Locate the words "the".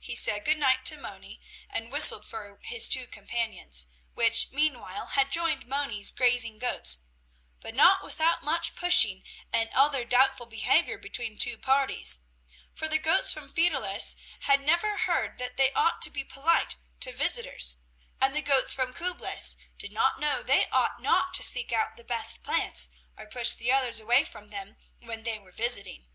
11.34-11.38, 12.88-12.96, 18.34-18.40, 21.98-22.04, 23.52-23.70